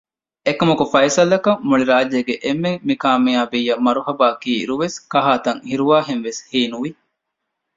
[0.45, 6.91] އެކަމަކު ފައިސަލްއަކަށް މުޅިރާއްޖޭ އެންމެން މިކާމިޔާބީއަށް މަރުހަބާ ކީއިރުވެސް ކަހާތަން ހިރުވާހެންވެސް ހީނުވި